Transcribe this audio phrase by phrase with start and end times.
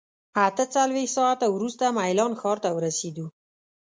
[0.45, 3.25] اته څلوېښت ساعته وروسته میلان ښار ته ورسېدو.